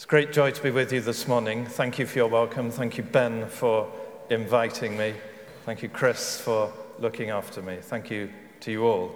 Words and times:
It's 0.00 0.06
a 0.06 0.08
great 0.08 0.32
joy 0.32 0.50
to 0.50 0.62
be 0.62 0.70
with 0.70 0.94
you 0.94 1.02
this 1.02 1.28
morning. 1.28 1.66
Thank 1.66 1.98
you 1.98 2.06
for 2.06 2.16
your 2.16 2.28
welcome. 2.28 2.70
Thank 2.70 2.96
you, 2.96 3.02
Ben, 3.02 3.46
for 3.48 3.86
inviting 4.30 4.96
me. 4.96 5.12
Thank 5.66 5.82
you, 5.82 5.90
Chris, 5.90 6.40
for 6.40 6.72
looking 6.98 7.28
after 7.28 7.60
me. 7.60 7.76
Thank 7.82 8.10
you 8.10 8.30
to 8.60 8.72
you 8.72 8.86
all. 8.86 9.14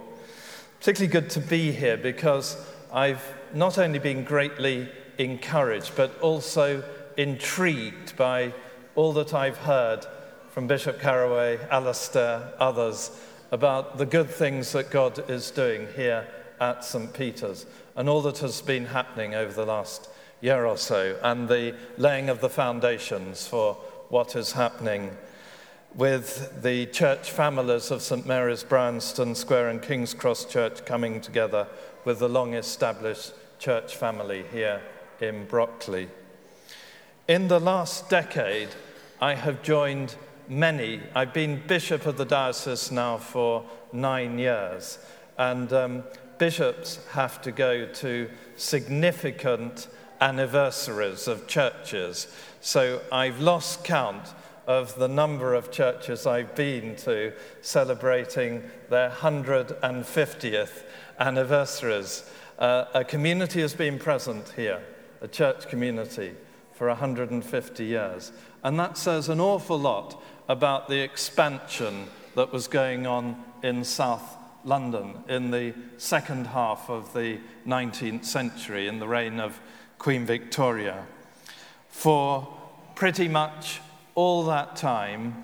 Particularly 0.79 1.11
good 1.11 1.31
to 1.31 1.39
be 1.39 1.71
here 1.71 1.97
because 1.97 2.63
I've 2.93 3.33
not 3.51 3.79
only 3.79 3.97
been 3.97 4.23
greatly 4.23 4.87
encouraged, 5.17 5.93
but 5.95 6.19
also 6.19 6.83
intrigued 7.17 8.15
by 8.15 8.53
all 8.93 9.11
that 9.13 9.33
I've 9.33 9.57
heard 9.57 10.05
from 10.51 10.67
Bishop 10.67 10.99
Karowei, 10.99 11.67
Alistair, 11.71 12.53
others 12.59 13.09
about 13.49 13.97
the 13.97 14.05
good 14.05 14.29
things 14.29 14.71
that 14.73 14.91
God 14.91 15.31
is 15.31 15.49
doing 15.49 15.87
here 15.95 16.27
at 16.61 16.85
St. 16.85 17.11
Peter's 17.11 17.65
and 17.95 18.07
all 18.07 18.21
that 18.21 18.37
has 18.37 18.61
been 18.61 18.85
happening 18.85 19.33
over 19.33 19.51
the 19.51 19.65
last 19.65 20.09
year 20.41 20.65
or 20.65 20.77
so, 20.77 21.17
and 21.23 21.47
the 21.47 21.75
laying 21.97 22.29
of 22.29 22.41
the 22.41 22.49
foundations 22.49 23.47
for 23.47 23.73
what 24.09 24.35
is 24.35 24.51
happening 24.53 25.15
with 25.95 26.61
the 26.61 26.85
church 26.87 27.31
families 27.31 27.89
of 27.89 28.01
St 28.01 28.25
Mary's 28.25 28.63
Bryanston 28.63 29.33
Square 29.33 29.69
and 29.69 29.81
King's 29.81 30.13
Cross 30.13 30.45
Church 30.45 30.85
coming 30.85 31.21
together 31.21 31.67
with 32.03 32.19
the 32.19 32.27
long 32.27 32.53
established 32.53 33.33
church 33.59 33.95
family 33.95 34.43
here 34.51 34.81
in 35.21 35.45
Brockley. 35.45 36.09
In 37.27 37.47
the 37.47 37.59
last 37.59 38.09
decade, 38.09 38.69
I 39.21 39.35
have 39.35 39.63
joined 39.63 40.15
many. 40.49 41.01
I've 41.15 41.33
been 41.33 41.63
bishop 41.65 42.05
of 42.05 42.17
the 42.17 42.25
diocese 42.25 42.91
now 42.91 43.17
for 43.17 43.63
nine 43.93 44.37
years, 44.37 44.99
and 45.37 45.71
um, 45.71 46.03
bishops 46.37 46.99
have 47.11 47.41
to 47.43 47.51
go 47.51 47.85
to 47.85 48.29
significant 48.57 49.87
anniversaries 50.21 51.27
of 51.27 51.47
churches. 51.47 52.27
So 52.61 53.01
I've 53.11 53.39
lost 53.39 53.83
count 53.83 54.33
of 54.67 54.95
the 54.95 55.07
number 55.07 55.53
of 55.53 55.71
churches 55.71 56.25
I've 56.25 56.55
been 56.55 56.95
to 56.97 57.33
celebrating 57.61 58.63
their 58.89 59.09
150th 59.09 60.83
anniversaries. 61.19 62.29
Uh, 62.57 62.85
a 62.93 63.03
community 63.03 63.61
has 63.61 63.73
been 63.73 63.99
present 63.99 64.53
here, 64.55 64.81
a 65.21 65.27
church 65.27 65.67
community, 65.67 66.33
for 66.73 66.87
150 66.87 67.85
years. 67.85 68.31
And 68.63 68.79
that 68.79 68.97
says 68.97 69.29
an 69.29 69.39
awful 69.39 69.79
lot 69.79 70.21
about 70.49 70.87
the 70.87 70.99
expansion 70.99 72.07
that 72.35 72.51
was 72.51 72.67
going 72.67 73.07
on 73.07 73.43
in 73.63 73.83
South 73.83 74.35
London 74.63 75.23
in 75.29 75.51
the 75.51 75.73
second 75.97 76.47
half 76.47 76.89
of 76.89 77.13
the 77.13 77.39
19th 77.67 78.25
century, 78.25 78.87
in 78.87 78.99
the 78.99 79.07
reign 79.07 79.39
of 79.39 79.59
Queen 79.97 80.25
Victoria. 80.25 81.05
For 81.89 82.47
pretty 82.95 83.27
much 83.27 83.81
all 84.15 84.43
that 84.45 84.75
time, 84.75 85.43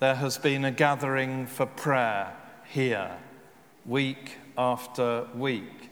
there 0.00 0.14
has 0.14 0.38
been 0.38 0.64
a 0.64 0.70
gathering 0.70 1.46
for 1.46 1.66
prayer 1.66 2.32
here, 2.68 3.10
week 3.84 4.36
after 4.56 5.26
week. 5.34 5.90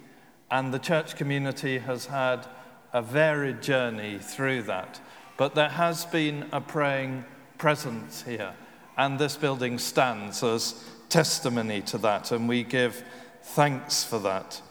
And 0.51 0.73
the 0.73 0.79
church 0.79 1.17
community 1.17 1.79
has 1.79 2.07
had 2.07 2.47
a 2.93 3.03
varied 3.03 3.63
journey 3.63 4.19
through 4.19 4.63
that. 4.63 5.01
But 5.37 5.55
there 5.55 5.69
has 5.69 6.05
been 6.05 6.49
a 6.53 6.61
praying 6.61 7.25
presence 7.59 8.23
here. 8.23 8.55
And 8.97 9.19
this 9.19 9.37
building 9.37 9.79
stands 9.79 10.43
as 10.43 10.83
testimony 11.09 11.83
to 11.83 11.99
that. 11.99 12.33
And 12.33 12.49
we 12.49 12.63
give 12.63 13.05
thanks 13.43 14.03
for 14.03 14.19
that 14.21 14.63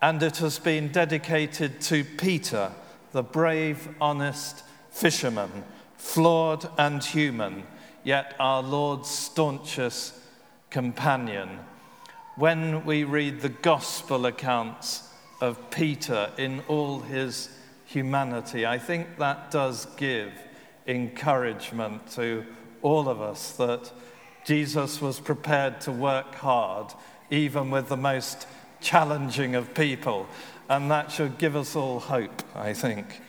and 0.00 0.22
it 0.22 0.36
has 0.38 0.58
been 0.58 0.92
dedicated 0.92 1.80
to 1.80 2.04
Peter, 2.04 2.72
the 3.12 3.22
brave, 3.22 3.88
honest 4.00 4.62
fisherman, 4.90 5.64
flawed 5.96 6.68
and 6.78 7.02
human, 7.02 7.64
yet 8.04 8.34
our 8.38 8.62
Lord's 8.62 9.08
staunchest 9.08 10.14
companion. 10.70 11.58
When 12.36 12.84
we 12.84 13.02
read 13.04 13.40
the 13.40 13.48
gospel 13.48 14.26
accounts 14.26 15.08
of 15.40 15.70
Peter 15.70 16.30
in 16.38 16.62
all 16.68 17.00
his 17.00 17.48
humanity, 17.86 18.66
I 18.66 18.78
think 18.78 19.18
that 19.18 19.50
does 19.50 19.86
give 19.96 20.32
encouragement 20.86 22.10
to 22.12 22.44
all 22.82 23.08
of 23.08 23.20
us 23.20 23.52
that 23.52 23.90
Jesus 24.44 25.00
was 25.00 25.18
prepared 25.20 25.80
to 25.82 25.92
work 25.92 26.34
hard, 26.36 26.92
even 27.30 27.70
with 27.70 27.88
the 27.88 27.96
most 27.96 28.46
challenging 28.80 29.54
of 29.54 29.74
people, 29.74 30.26
and 30.68 30.90
that 30.90 31.10
should 31.10 31.38
give 31.38 31.56
us 31.56 31.74
all 31.74 32.00
hope, 32.00 32.42
I 32.54 32.72
think. 32.72 33.20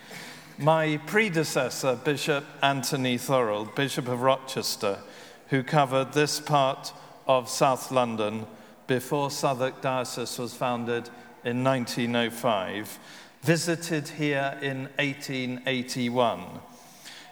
My 0.58 0.98
predecessor, 1.06 1.96
Bishop 1.96 2.44
Anthony 2.62 3.18
Thorold, 3.18 3.76
Bishop 3.76 4.08
of 4.08 4.22
Rochester, 4.22 5.00
who 5.48 5.64
covered 5.64 6.14
this 6.14 6.40
part 6.40 6.92
of 7.28 7.50
South 7.50 7.92
London 7.92 8.46
before 8.88 9.32
Southwark 9.32 9.82
Diocese 9.82 10.38
was 10.38 10.54
founded 10.54 11.10
in 11.46 11.64
1905, 11.64 13.00
visited 13.42 14.10
here 14.10 14.58
in 14.62 14.90
1881. 14.98 16.44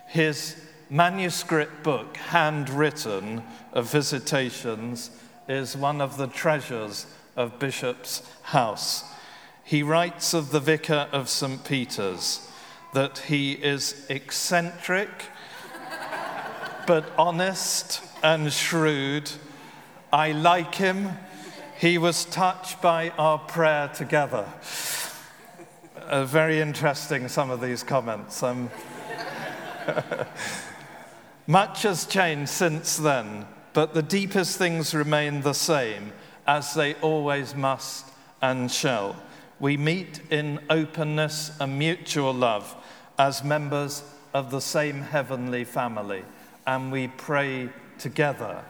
His 0.07 0.55
manuscript 0.89 1.83
book, 1.83 2.15
handwritten, 2.17 3.43
of 3.73 3.91
visitations 3.91 5.11
is 5.49 5.75
one 5.75 5.99
of 5.99 6.17
the 6.17 6.27
treasures 6.27 7.07
of 7.37 7.59
Bishop's 7.59 8.23
house. 8.41 9.05
He 9.63 9.83
writes 9.83 10.33
of 10.33 10.51
the 10.51 10.59
vicar 10.59 11.07
of 11.11 11.29
St. 11.29 11.63
Peter's 11.63 12.49
that 12.93 13.19
he 13.19 13.51
is 13.51 14.05
eccentric, 14.09 15.09
but 16.87 17.05
honest 17.17 18.01
and 18.23 18.51
shrewd. 18.51 19.29
I 20.11 20.31
like 20.31 20.75
him. 20.75 21.11
He 21.77 21.97
was 21.97 22.25
touched 22.25 22.81
by 22.81 23.09
our 23.17 23.37
prayer 23.37 23.89
together. 23.89 24.47
Uh, 26.07 26.23
very 26.23 26.59
interesting, 26.59 27.27
some 27.27 27.51
of 27.51 27.61
these 27.61 27.83
comments. 27.83 28.41
Um, 28.41 28.71
much 31.47 31.83
has 31.83 32.05
changed 32.05 32.49
since 32.49 32.97
then, 32.97 33.45
but 33.73 33.93
the 33.93 34.01
deepest 34.01 34.57
things 34.57 34.95
remain 34.95 35.41
the 35.41 35.53
same 35.53 36.13
as 36.47 36.73
they 36.73 36.93
always 36.95 37.53
must 37.53 38.05
and 38.41 38.71
shall. 38.71 39.15
We 39.59 39.75
meet 39.75 40.21
in 40.29 40.59
openness 40.69 41.51
and 41.59 41.77
mutual 41.77 42.33
love 42.33 42.75
as 43.19 43.43
members 43.43 44.03
of 44.33 44.51
the 44.51 44.61
same 44.61 45.01
heavenly 45.01 45.65
family, 45.65 46.23
and 46.65 46.91
we 46.91 47.07
pray 47.09 47.69
together. 47.97 48.63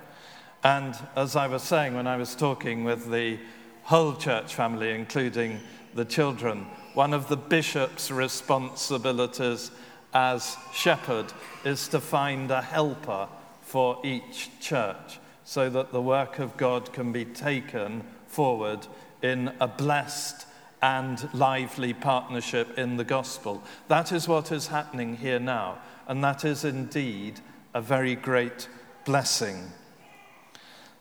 And 0.64 0.98
as 1.16 1.36
I 1.36 1.48
was 1.48 1.64
saying 1.64 1.94
when 1.94 2.08
I 2.08 2.18
was 2.18 2.36
talking 2.36 2.84
with 2.84 3.12
the 3.12 3.38
whole 3.84 4.16
church 4.16 4.56
family, 4.56 4.92
including 4.92 5.60
the 5.94 6.06
children, 6.06 6.66
one 6.94 7.14
of 7.14 7.28
the 7.28 7.38
bishop's 7.38 8.10
responsibilities 8.10 9.72
as 10.14 10.58
shepherd 10.74 11.32
is 11.64 11.88
to 11.90 12.00
find 12.00 12.50
a 12.50 12.62
helper 12.62 13.28
for 13.62 14.00
each 14.04 14.50
church 14.60 15.20
so 15.48 15.70
that 15.70 15.94
the 15.94 16.02
work 16.02 16.40
of 16.40 16.58
God 16.58 16.92
can 16.92 17.14
be 17.14 17.24
taken 17.24 18.04
forward 18.26 18.86
in 19.22 19.50
a 19.62 19.68
blessed 19.68 20.46
and 20.82 21.34
lively 21.34 21.94
partnership 21.94 22.78
in 22.78 22.98
the 22.98 23.06
gospel. 23.06 23.64
That 23.88 24.12
is 24.12 24.28
what 24.28 24.52
is 24.52 24.68
happening 24.68 25.16
here 25.16 25.40
now, 25.40 25.78
and 26.06 26.22
that 26.22 26.44
is 26.44 26.66
indeed 26.66 27.40
a 27.74 27.80
very 27.80 28.14
great 28.14 28.68
blessing. 29.06 29.72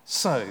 So, 0.05 0.47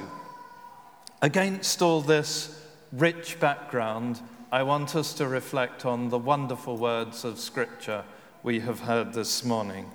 against 1.21 1.81
all 1.81 2.01
this 2.01 2.65
rich 2.91 3.39
background, 3.39 4.19
I 4.51 4.63
want 4.63 4.93
us 4.97 5.13
to 5.13 5.25
reflect 5.25 5.85
on 5.85 6.09
the 6.09 6.19
wonderful 6.19 6.75
words 6.75 7.23
of 7.23 7.39
Scripture 7.39 8.03
we 8.43 8.59
have 8.59 8.81
heard 8.81 9.13
this 9.13 9.45
morning. 9.45 9.89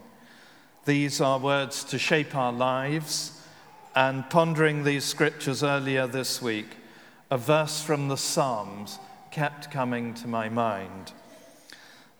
These 0.87 1.21
are 1.21 1.39
words 1.39 1.85
to 1.85 1.99
shape 1.99 2.35
our 2.35 2.51
lives 2.51 3.37
and 3.95 4.29
pondering 4.31 4.85
these 4.85 5.05
scriptures 5.05 5.63
earlier 5.63 6.07
this 6.07 6.41
week, 6.41 6.77
a 7.31 7.39
verse 7.39 7.83
from 7.83 8.09
the 8.09 8.17
Psalms 8.17 8.99
kept 9.31 9.71
coming 9.71 10.15
to 10.15 10.29
my 10.29 10.49
mind. 10.49 11.13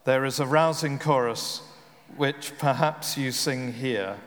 There 0.03 0.25
is 0.25 0.39
a 0.39 0.45
rousing 0.45 0.99
chorus 0.99 1.61
which 2.17 2.57
perhaps 2.57 3.17
you 3.17 3.31
sing 3.31 3.73
here, 3.73 4.17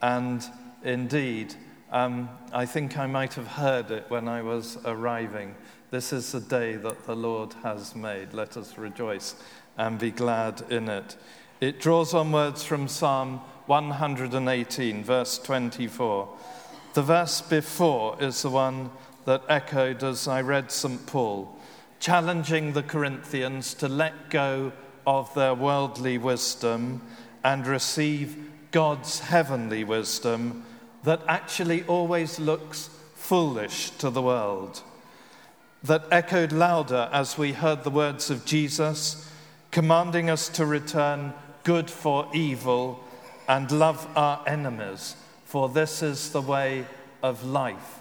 and 0.00 0.44
indeed, 0.84 1.54
um, 1.90 2.28
I 2.52 2.66
think 2.66 2.98
I 2.98 3.06
might 3.06 3.34
have 3.34 3.46
heard 3.46 3.90
it 3.90 4.04
when 4.08 4.28
I 4.28 4.42
was 4.42 4.78
arriving. 4.84 5.54
This 5.90 6.12
is 6.12 6.32
the 6.32 6.40
day 6.40 6.76
that 6.76 7.06
the 7.06 7.16
Lord 7.16 7.54
has 7.62 7.96
made. 7.96 8.34
Let 8.34 8.56
us 8.56 8.76
rejoice 8.76 9.34
and 9.76 9.98
be 9.98 10.10
glad 10.10 10.62
in 10.70 10.88
it. 10.88 11.16
It 11.60 11.80
draws 11.80 12.14
on 12.14 12.30
words 12.30 12.62
from 12.62 12.86
Psalm 12.86 13.40
118, 13.66 15.02
verse 15.02 15.38
24. 15.38 16.28
The 16.98 17.02
verse 17.02 17.40
before 17.40 18.20
is 18.20 18.42
the 18.42 18.50
one 18.50 18.90
that 19.24 19.44
echoed 19.48 20.02
as 20.02 20.26
I 20.26 20.40
read 20.40 20.72
St. 20.72 21.06
Paul, 21.06 21.56
challenging 22.00 22.72
the 22.72 22.82
Corinthians 22.82 23.72
to 23.74 23.88
let 23.88 24.30
go 24.30 24.72
of 25.06 25.32
their 25.34 25.54
worldly 25.54 26.18
wisdom 26.18 27.02
and 27.44 27.68
receive 27.68 28.50
God's 28.72 29.20
heavenly 29.20 29.84
wisdom 29.84 30.64
that 31.04 31.22
actually 31.28 31.84
always 31.84 32.40
looks 32.40 32.90
foolish 33.14 33.90
to 33.90 34.10
the 34.10 34.22
world, 34.22 34.82
that 35.84 36.02
echoed 36.10 36.50
louder 36.50 37.08
as 37.12 37.38
we 37.38 37.52
heard 37.52 37.84
the 37.84 37.90
words 37.90 38.28
of 38.28 38.44
Jesus 38.44 39.30
commanding 39.70 40.28
us 40.28 40.48
to 40.48 40.66
return 40.66 41.32
good 41.62 41.92
for 41.92 42.28
evil 42.34 42.98
and 43.46 43.70
love 43.70 44.04
our 44.16 44.42
enemies, 44.48 45.14
for 45.48 45.70
this 45.70 46.02
is 46.02 46.30
the 46.32 46.42
way 46.42 46.84
of 47.22 47.42
life. 47.42 48.00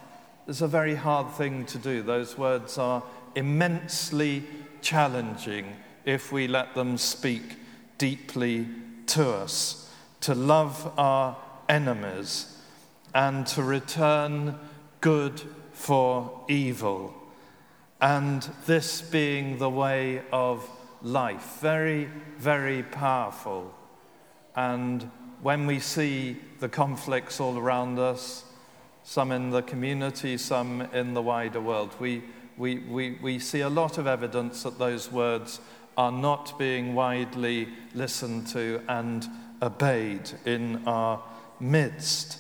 It's 0.49 0.59
a 0.59 0.67
very 0.67 0.95
hard 0.95 1.31
thing 1.31 1.65
to 1.67 1.77
do. 1.77 2.01
Those 2.01 2.38
words 2.38 2.77
are 2.77 3.01
immensely 3.35 4.44
challenging 4.81 5.77
if 6.03 6.33
we 6.33 6.49
let 6.49 6.75
them 6.75 6.97
speak 6.97 7.55
deeply 7.97 8.67
to 9.07 9.29
us. 9.29 9.89
To 10.21 10.35
love 10.35 10.91
our 10.97 11.38
enemies 11.69 12.57
and 13.15 13.47
to 13.47 13.63
return 13.63 14.59
good 14.99 15.41
for 15.71 16.44
evil. 16.49 17.15
And 18.01 18.41
this 18.65 19.01
being 19.01 19.57
the 19.57 19.69
way 19.69 20.21
of 20.33 20.69
life. 21.01 21.59
Very, 21.61 22.09
very 22.38 22.83
powerful. 22.83 23.73
And 24.53 25.09
when 25.42 25.68
we 25.68 25.80
see 25.80 26.38
the 26.60 26.69
conflicts 26.69 27.39
all 27.39 27.57
around 27.57 28.00
us, 28.00 28.44
some 29.04 29.31
in 29.31 29.51
the 29.51 29.62
community, 29.62 30.38
some 30.38 30.81
in 30.94 31.13
the 31.13 31.22
wider 31.22 31.62
world, 31.62 31.95
we, 32.00 32.24
we, 32.57 32.80
we, 32.80 33.18
we 33.22 33.39
see 33.39 33.62
a 33.62 33.69
lot 33.69 33.98
of 33.98 34.07
evidence 34.07 34.63
that 34.63 34.80
those 34.80 35.12
words 35.12 35.60
are 35.98 36.12
not 36.12 36.57
being 36.60 36.94
widely 36.94 37.68
listened 37.94 38.48
to 38.48 38.81
and 38.88 39.28
obeyed 39.62 40.30
in 40.45 40.86
our 40.86 41.22
midst. 41.60 42.40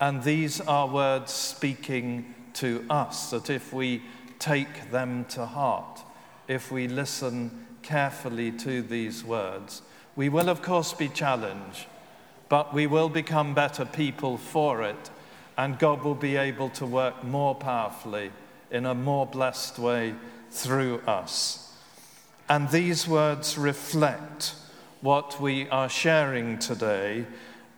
And 0.00 0.22
these 0.22 0.60
are 0.60 0.88
words 0.88 1.32
speaking 1.32 2.34
to 2.54 2.84
us 2.90 3.30
that 3.30 3.50
if 3.50 3.72
we 3.72 4.02
take 4.38 4.90
them 4.90 5.24
to 5.26 5.46
heart, 5.46 6.02
if 6.48 6.70
we 6.70 6.88
listen 6.88 7.66
carefully 7.82 8.50
to 8.50 8.82
these 8.82 9.22
words. 9.22 9.82
We 10.16 10.28
will, 10.28 10.48
of 10.48 10.60
course, 10.62 10.92
be 10.92 11.08
challenged, 11.08 11.86
but 12.48 12.72
we 12.72 12.86
will 12.86 13.08
become 13.08 13.54
better 13.54 13.84
people 13.84 14.36
for 14.36 14.82
it, 14.82 15.10
and 15.56 15.78
God 15.78 16.02
will 16.02 16.14
be 16.14 16.36
able 16.36 16.68
to 16.70 16.86
work 16.86 17.24
more 17.24 17.54
powerfully 17.54 18.30
in 18.70 18.86
a 18.86 18.94
more 18.94 19.26
blessed 19.26 19.78
way 19.78 20.14
through 20.50 20.98
us. 21.06 21.74
And 22.48 22.68
these 22.70 23.08
words 23.08 23.58
reflect 23.58 24.54
what 25.00 25.40
we 25.40 25.68
are 25.68 25.88
sharing 25.88 26.58
today, 26.58 27.26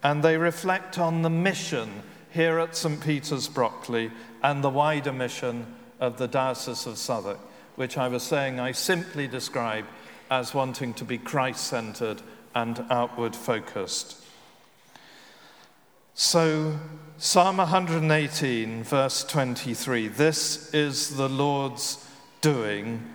and 0.03 0.23
they 0.23 0.37
reflect 0.37 0.99
on 0.99 1.23
the 1.23 1.31
mission 1.31 2.03
here 2.31 2.59
at 2.59 2.77
St. 2.77 3.01
Peter's 3.01 3.49
Brockley 3.49 4.11
and 4.43 4.63
the 4.63 4.71
wider 4.71 5.13
mission 5.13 5.67
of 6.01 6.19
the 6.19 6.29
Diocese 6.29 6.87
of 6.87 6.99
Southwark, 6.99 7.41
which 7.77 7.97
I 7.97 8.09
was 8.09 8.23
saying 8.23 8.61
I 8.61 8.73
simply 8.73 9.27
describe 9.27 9.87
as 10.31 10.55
wanting 10.55 10.95
to 10.95 11.05
be 11.05 11.19
Christ 11.19 11.67
centered 11.67 12.23
and 12.55 12.85
outward 12.91 13.35
focused. 13.35 14.23
So, 16.21 16.77
Psalm 17.17 17.59
118, 17.59 18.83
verse 18.83 19.23
23 19.23 20.09
this 20.09 20.75
is 20.75 21.17
the 21.17 21.29
Lord's 21.29 22.05
doing, 22.41 23.09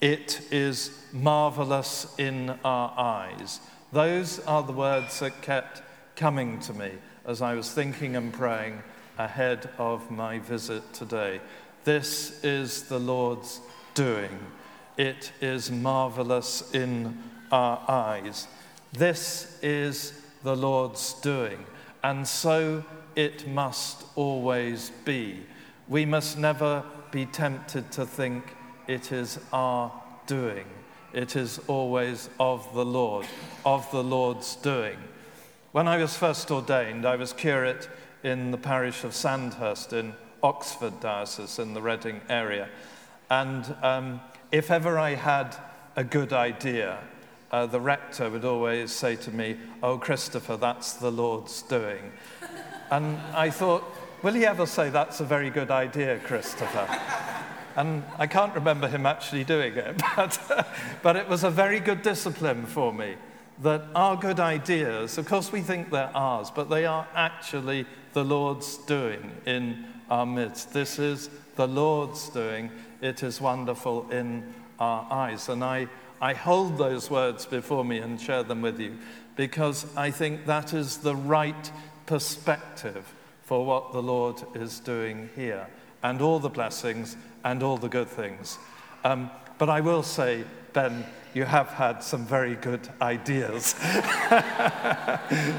it 0.00 0.40
is 0.52 0.96
marvelous 1.12 2.14
in 2.16 2.50
our 2.64 2.94
eyes. 2.96 3.58
Those 3.90 4.38
are 4.38 4.62
the 4.62 4.70
words 4.70 5.18
that 5.18 5.42
kept 5.42 5.82
coming 6.14 6.60
to 6.60 6.72
me 6.72 6.92
as 7.26 7.42
I 7.42 7.54
was 7.54 7.72
thinking 7.72 8.14
and 8.14 8.32
praying 8.32 8.84
ahead 9.18 9.68
of 9.76 10.08
my 10.12 10.38
visit 10.38 10.92
today. 10.92 11.40
This 11.82 12.44
is 12.44 12.84
the 12.84 13.00
Lord's 13.00 13.58
doing. 13.94 14.38
It 14.96 15.32
is 15.40 15.72
marvelous 15.72 16.72
in 16.72 17.20
our 17.50 17.82
eyes. 17.88 18.46
This 18.92 19.58
is 19.60 20.12
the 20.44 20.54
Lord's 20.54 21.14
doing, 21.14 21.64
and 22.04 22.28
so 22.28 22.84
it 23.16 23.48
must 23.48 24.04
always 24.14 24.90
be. 25.06 25.40
We 25.88 26.04
must 26.04 26.36
never 26.36 26.84
be 27.10 27.24
tempted 27.24 27.90
to 27.92 28.04
think 28.04 28.44
it 28.86 29.10
is 29.10 29.40
our 29.54 29.90
doing. 30.26 30.66
It 31.14 31.34
is 31.34 31.60
always 31.66 32.28
of 32.38 32.68
the 32.74 32.84
Lord, 32.84 33.26
of 33.64 33.90
the 33.90 34.04
Lord's 34.04 34.54
doing. 34.56 34.98
When 35.72 35.88
I 35.88 35.96
was 35.96 36.14
first 36.14 36.50
ordained, 36.50 37.06
I 37.06 37.16
was 37.16 37.32
curate 37.32 37.88
in 38.22 38.50
the 38.50 38.58
parish 38.58 39.02
of 39.02 39.14
Sandhurst 39.14 39.94
in 39.94 40.12
Oxford 40.42 41.00
Diocese 41.00 41.58
in 41.58 41.72
the 41.72 41.80
Reading 41.80 42.20
area. 42.28 42.68
And 43.30 43.74
um, 43.82 44.20
if 44.52 44.70
ever 44.70 44.98
I 44.98 45.14
had 45.14 45.56
a 45.96 46.04
good 46.04 46.34
idea, 46.34 46.98
uh, 47.50 47.66
the 47.66 47.80
rector 47.80 48.30
would 48.30 48.44
always 48.44 48.90
say 48.90 49.16
to 49.16 49.30
me, 49.30 49.56
Oh, 49.82 49.98
Christopher, 49.98 50.56
that's 50.56 50.94
the 50.94 51.10
Lord's 51.10 51.62
doing. 51.62 52.12
and 52.90 53.18
I 53.34 53.50
thought, 53.50 53.84
Will 54.22 54.34
he 54.34 54.46
ever 54.46 54.64
say 54.64 54.88
that's 54.88 55.20
a 55.20 55.24
very 55.24 55.50
good 55.50 55.70
idea, 55.70 56.18
Christopher? 56.20 56.88
And 57.76 58.04
I 58.18 58.26
can't 58.26 58.54
remember 58.54 58.88
him 58.88 59.04
actually 59.04 59.44
doing 59.44 59.74
it, 59.74 60.00
but, 60.16 60.68
but 61.02 61.16
it 61.16 61.28
was 61.28 61.44
a 61.44 61.50
very 61.50 61.80
good 61.80 62.02
discipline 62.02 62.66
for 62.66 62.92
me 62.92 63.16
that 63.62 63.82
our 63.94 64.16
good 64.16 64.40
ideas, 64.40 65.18
of 65.18 65.26
course, 65.26 65.52
we 65.52 65.60
think 65.60 65.90
they're 65.90 66.10
ours, 66.14 66.50
but 66.50 66.70
they 66.70 66.86
are 66.86 67.06
actually 67.14 67.86
the 68.12 68.24
Lord's 68.24 68.78
doing 68.78 69.30
in 69.46 69.84
our 70.10 70.24
midst. 70.24 70.72
This 70.72 70.98
is 70.98 71.30
the 71.56 71.68
Lord's 71.68 72.28
doing 72.30 72.70
it 73.04 73.22
is 73.22 73.38
wonderful 73.40 74.10
in 74.10 74.54
our 74.78 75.06
eyes. 75.10 75.50
And 75.50 75.62
I, 75.62 75.88
I 76.24 76.32
hold 76.32 76.78
those 76.78 77.10
words 77.10 77.44
before 77.44 77.84
me 77.84 77.98
and 77.98 78.18
share 78.18 78.42
them 78.42 78.62
with 78.62 78.80
you 78.80 78.96
because 79.36 79.84
I 79.94 80.10
think 80.10 80.46
that 80.46 80.72
is 80.72 80.96
the 80.96 81.14
right 81.14 81.70
perspective 82.06 83.12
for 83.42 83.66
what 83.66 83.92
the 83.92 84.00
Lord 84.00 84.42
is 84.54 84.80
doing 84.80 85.28
here 85.36 85.66
and 86.02 86.22
all 86.22 86.38
the 86.38 86.48
blessings 86.48 87.18
and 87.44 87.62
all 87.62 87.76
the 87.76 87.90
good 87.90 88.08
things. 88.08 88.56
Um, 89.04 89.30
but 89.58 89.68
I 89.68 89.82
will 89.82 90.02
say, 90.02 90.44
Ben, 90.72 91.04
you 91.34 91.44
have 91.44 91.68
had 91.68 92.02
some 92.02 92.24
very 92.24 92.54
good 92.54 92.88
ideas. 93.02 93.66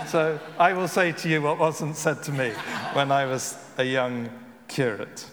so 0.07 0.39
I 0.57 0.73
will 0.73 0.87
say 0.87 1.11
to 1.11 1.29
you 1.29 1.43
what 1.43 1.59
wasn't 1.59 1.95
said 1.95 2.23
to 2.23 2.31
me 2.31 2.53
when 2.93 3.11
I 3.11 3.27
was 3.27 3.55
a 3.77 3.83
young 3.83 4.31
curate. 4.67 5.27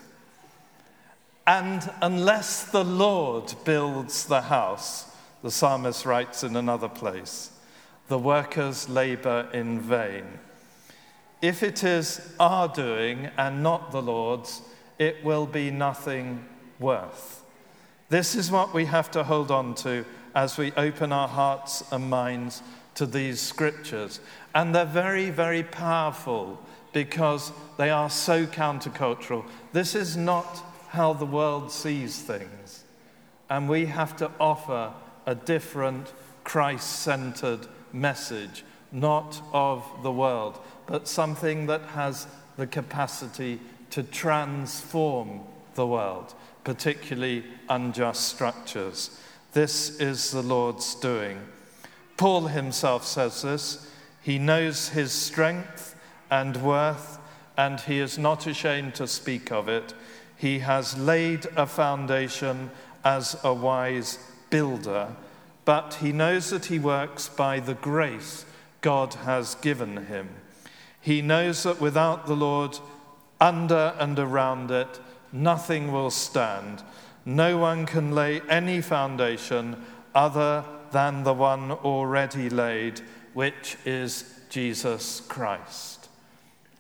And 1.47 1.91
unless 2.03 2.65
the 2.65 2.85
Lord 2.85 3.55
builds 3.65 4.27
the 4.27 4.43
house, 4.43 5.07
the 5.43 5.51
psalmist 5.51 6.07
writes 6.07 6.45
in 6.45 6.57
another 6.57 6.89
place, 6.89 7.51
the 8.09 8.19
workers 8.19 8.89
labor 8.89 9.49
in 9.53 9.81
vain. 9.81 10.25
If 11.41 11.63
it 11.63 11.83
is 11.83 12.35
our 12.39 12.69
doing 12.69 13.29
and 13.37 13.63
not 13.63 13.91
the 13.91 14.03
Lord's, 14.03 14.63
it 14.99 15.25
will 15.25 15.47
be 15.47 15.71
nothing 15.71 16.45
worth. 16.79 17.43
This 18.09 18.35
is 18.35 18.51
what 18.51 18.73
we 18.73 18.85
have 18.85 19.11
to 19.13 19.25
hold 19.25 19.51
on 19.51 19.75
to 19.77 20.05
as 20.35 20.57
we 20.57 20.73
open 20.73 21.13
our 21.13 21.29
hearts 21.29 21.83
and 21.91 22.09
minds 22.09 22.63
to 22.95 23.07
these 23.07 23.41
scriptures. 23.41 24.21
And 24.55 24.75
they're 24.75 24.85
very, 24.85 25.31
very 25.31 25.63
powerful 25.63 26.63
because 26.93 27.53
they 27.79 27.91
are 27.91 28.11
so 28.11 28.47
countercultural. 28.47 29.45
This 29.73 29.95
is 29.95 30.17
not 30.17 30.63
how 30.89 31.15
the 31.15 31.27
world 31.27 31.73
sees 31.73 32.19
things. 32.21 32.85
And 33.49 33.69
we 33.69 33.87
have 33.87 34.15
to 34.19 34.31
offer 34.39 34.93
a 35.27 35.35
different 35.35 36.13
Christ 36.45 37.01
centered 37.01 37.67
message, 37.93 38.65
not 38.91 39.41
of 39.53 39.85
the 40.03 40.13
world, 40.13 40.59
but 40.87 41.09
something 41.09 41.67
that 41.67 41.83
has 41.83 42.27
the 42.57 42.67
capacity 42.67 43.61
to 43.91 44.03
transform 44.03 45.41
the 45.75 45.87
world, 45.87 46.35
particularly 46.65 47.45
unjust 47.69 48.29
structures. 48.29 49.19
This 49.53 50.01
is 50.01 50.31
the 50.31 50.43
Lord's 50.43 50.95
doing. 50.95 51.41
Paul 52.17 52.47
himself 52.47 53.05
says 53.05 53.43
this. 53.43 53.91
He 54.23 54.39
knows 54.39 54.91
his 54.91 55.13
strength 55.13 55.97
and 56.31 56.57
worth, 56.63 57.19
and 57.57 57.81
he 57.81 57.99
is 57.99 58.19
not 58.19 58.47
ashamed 58.47 58.95
to 58.95 59.07
speak 59.07 59.51
of 59.53 59.69
it. 59.69 59.95
He 60.37 60.61
has 60.61 60.97
laid 60.97 61.47
a 61.57 61.67
foundation 61.67 62.71
as 63.05 63.37
a 63.45 63.53
wise 63.53 64.19
builder, 64.53 65.17
but 65.65 65.95
he 65.95 66.13
knows 66.13 66.51
that 66.51 66.67
he 66.67 66.79
works 66.79 67.29
by 67.29 67.59
the 67.59 67.75
grace 67.75 68.45
God 68.83 69.15
has 69.15 69.57
given 69.57 70.07
him. 70.07 70.29
He 71.01 71.23
knows 71.23 71.65
that 71.65 71.81
without 71.81 72.27
the 72.27 72.37
Lord, 72.37 72.79
under 73.41 73.95
and 73.99 74.17
around 74.19 74.71
it, 74.71 75.01
nothing 75.33 75.91
will 75.91 76.11
stand. 76.11 76.85
No 77.25 77.59
one 77.59 77.87
can 77.87 78.15
lay 78.15 78.41
any 78.43 78.81
foundation 78.81 79.83
other 80.15 80.65
than 80.93 81.25
the 81.25 81.33
one 81.33 81.73
already 81.73 82.51
laid, 82.51 83.01
which 83.33 83.77
is 83.85 84.43
Jesus 84.51 85.23
Christ. 85.23 86.09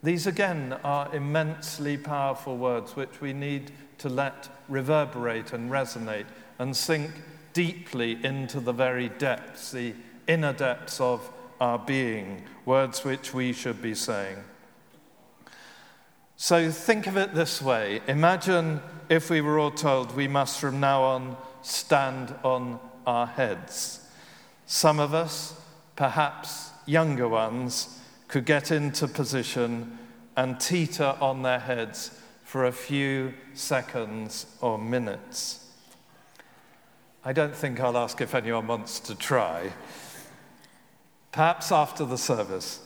These 0.02 0.26
again 0.26 0.75
are 0.85 1.14
immensely 1.14 1.97
powerful 1.97 2.57
words 2.57 2.97
which 2.97 3.21
we 3.21 3.33
need 3.33 3.71
to 3.99 4.09
let 4.09 4.49
reverberate 4.69 5.52
and 5.52 5.71
resonate 5.71 6.26
and 6.59 6.76
sink 6.76 7.11
deeply 7.52 8.18
into 8.25 8.61
the 8.61 8.73
very 8.73 9.09
depths, 9.09 9.73
the 9.73 9.94
inner 10.26 10.52
depths 10.52 11.00
of 11.00 11.30
our 11.61 11.78
being, 11.78 12.42
words 12.64 13.04
which 13.04 13.32
we 13.32 13.52
should 13.52 13.80
be 13.80 13.94
saying. 13.94 14.38
So 16.37 16.71
think 16.71 17.06
of 17.06 17.16
it 17.16 17.35
this 17.35 17.62
way 17.62 18.00
Imagine 18.09 18.80
if 19.09 19.30
we 19.30 19.40
were 19.40 19.59
all 19.61 19.71
told 19.71 20.16
we 20.16 20.26
must 20.26 20.59
from 20.59 20.80
now 20.80 21.02
on 21.02 21.37
stand 21.62 22.35
on 22.42 22.80
our 23.06 23.26
heads. 23.26 24.00
Some 24.66 24.99
of 24.99 25.14
us, 25.14 25.54
perhaps 25.97 26.71
younger 26.87 27.28
ones, 27.28 28.00
could 28.26 28.44
get 28.44 28.71
into 28.71 29.06
position 29.06 29.99
and 30.37 30.59
teeter 30.59 31.16
on 31.21 31.42
their 31.42 31.59
heads 31.59 32.18
for 32.42 32.64
a 32.64 32.73
few 32.73 33.35
seconds 33.54 34.47
or 34.61 34.78
minutes. 34.78 35.62
I 37.25 37.33
don't 37.33 37.55
think 37.55 37.81
I'll 37.81 37.97
ask 37.97 38.21
if 38.21 38.35
anyone 38.35 38.67
wants 38.67 38.99
to 39.00 39.14
try. 39.14 39.73
Perhaps 41.31 41.71
after 41.71 42.05
the 42.05 42.19
service. 42.19 42.81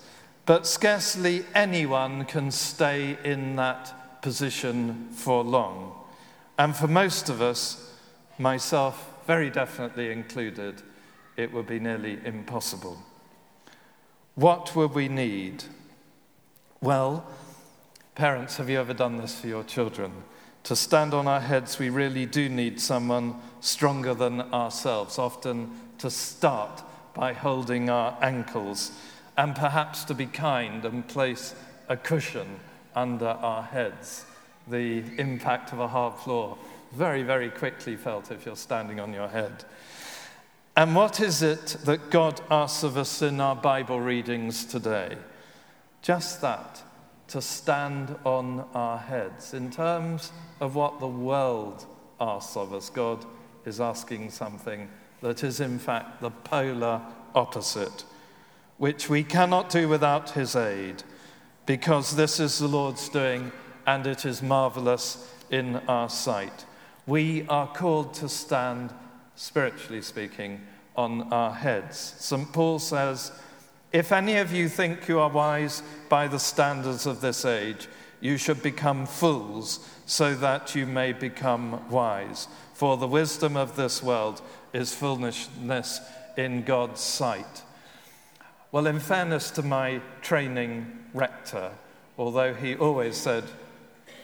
But 0.44 0.66
scarcely 0.66 1.44
anyone 1.54 2.24
can 2.24 2.50
stay 2.50 3.18
in 3.24 3.56
that 3.56 4.22
position 4.22 5.08
for 5.12 5.42
long. 5.42 5.94
And 6.58 6.76
for 6.76 6.86
most 6.86 7.28
of 7.28 7.40
us, 7.40 7.92
myself 8.38 9.12
very 9.26 9.50
definitely 9.50 10.12
included, 10.12 10.82
it 11.36 11.52
would 11.52 11.66
be 11.66 11.80
nearly 11.80 12.18
impossible. 12.24 12.98
What 14.34 14.76
would 14.76 14.94
we 14.94 15.08
need? 15.08 15.64
Well, 16.80 17.26
parents, 18.14 18.58
have 18.58 18.70
you 18.70 18.78
ever 18.78 18.94
done 18.94 19.16
this 19.16 19.40
for 19.40 19.48
your 19.48 19.64
children? 19.64 20.12
To 20.66 20.74
stand 20.74 21.14
on 21.14 21.28
our 21.28 21.38
heads, 21.38 21.78
we 21.78 21.90
really 21.90 22.26
do 22.26 22.48
need 22.48 22.80
someone 22.80 23.36
stronger 23.60 24.14
than 24.14 24.40
ourselves, 24.52 25.16
often 25.16 25.70
to 25.98 26.10
start 26.10 26.82
by 27.14 27.34
holding 27.34 27.88
our 27.88 28.18
ankles, 28.20 28.90
and 29.36 29.54
perhaps 29.54 30.02
to 30.06 30.14
be 30.14 30.26
kind 30.26 30.84
and 30.84 31.06
place 31.06 31.54
a 31.88 31.96
cushion 31.96 32.58
under 32.96 33.28
our 33.28 33.62
heads. 33.62 34.24
The 34.66 35.04
impact 35.18 35.72
of 35.72 35.78
a 35.78 35.86
hard 35.86 36.16
floor 36.16 36.58
very, 36.92 37.22
very 37.22 37.50
quickly 37.50 37.94
felt 37.94 38.32
if 38.32 38.44
you're 38.44 38.56
standing 38.56 38.98
on 38.98 39.12
your 39.12 39.28
head. 39.28 39.64
And 40.76 40.96
what 40.96 41.20
is 41.20 41.42
it 41.42 41.76
that 41.84 42.10
God 42.10 42.40
asks 42.50 42.82
of 42.82 42.96
us 42.96 43.22
in 43.22 43.40
our 43.40 43.54
Bible 43.54 44.00
readings 44.00 44.64
today? 44.64 45.16
Just 46.02 46.40
that, 46.40 46.82
to 47.28 47.42
stand 47.42 48.14
on 48.24 48.64
our 48.74 48.98
heads. 48.98 49.54
In 49.54 49.70
terms 49.70 50.32
of 50.60 50.74
what 50.74 51.00
the 51.00 51.06
world 51.06 51.86
asks 52.20 52.56
of 52.56 52.72
us, 52.72 52.90
God 52.90 53.24
is 53.64 53.80
asking 53.80 54.30
something 54.30 54.88
that 55.22 55.42
is, 55.42 55.60
in 55.60 55.78
fact, 55.78 56.20
the 56.20 56.30
polar 56.30 57.00
opposite, 57.34 58.04
which 58.78 59.08
we 59.08 59.22
cannot 59.22 59.70
do 59.70 59.88
without 59.88 60.30
His 60.30 60.54
aid, 60.54 61.02
because 61.66 62.16
this 62.16 62.38
is 62.38 62.58
the 62.58 62.68
Lord's 62.68 63.08
doing 63.08 63.50
and 63.86 64.06
it 64.06 64.24
is 64.24 64.42
marvelous 64.42 65.32
in 65.50 65.76
our 65.88 66.08
sight. 66.08 66.64
We 67.06 67.46
are 67.48 67.68
called 67.68 68.14
to 68.14 68.28
stand, 68.28 68.92
spiritually 69.36 70.02
speaking, 70.02 70.60
on 70.96 71.32
our 71.32 71.52
heads. 71.52 72.14
St. 72.18 72.52
Paul 72.52 72.78
says, 72.78 73.32
If 73.92 74.12
any 74.12 74.36
of 74.36 74.52
you 74.52 74.68
think 74.68 75.08
you 75.08 75.18
are 75.20 75.30
wise 75.30 75.82
by 76.08 76.28
the 76.28 76.38
standards 76.38 77.06
of 77.06 77.20
this 77.20 77.44
age, 77.44 77.88
you 78.20 78.36
should 78.36 78.62
become 78.62 79.06
fools 79.06 79.88
so 80.06 80.34
that 80.34 80.74
you 80.74 80.86
may 80.86 81.12
become 81.12 81.88
wise. 81.90 82.48
For 82.74 82.96
the 82.96 83.08
wisdom 83.08 83.56
of 83.56 83.76
this 83.76 84.02
world 84.02 84.42
is 84.72 84.94
foolishness 84.94 86.00
in 86.36 86.62
God's 86.62 87.00
sight. 87.00 87.62
Well, 88.72 88.86
in 88.86 89.00
fairness 89.00 89.50
to 89.52 89.62
my 89.62 90.00
training 90.20 91.06
rector, 91.14 91.70
although 92.18 92.52
he 92.52 92.74
always 92.74 93.16
said, 93.16 93.44